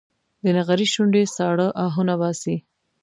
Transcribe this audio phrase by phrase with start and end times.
[0.43, 2.55] د نغري شوندې ساړه اهونه باسي